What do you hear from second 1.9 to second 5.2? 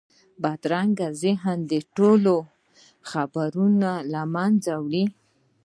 ټول خیرونه له منځه وړي